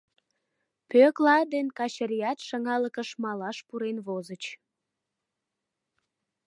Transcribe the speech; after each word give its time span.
Пӧкла 0.89 1.37
ден 1.53 1.67
Качыриат 1.77 2.39
шыҥалыкыш 2.47 3.09
малаш 3.23 3.57
пурен 3.67 3.97
возыч. 4.07 4.43